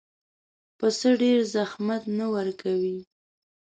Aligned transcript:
پسه 0.77 1.09
ډېر 1.21 1.39
زحمت 1.53 2.03
نه 2.17 2.25
ورکوي. 2.35 2.97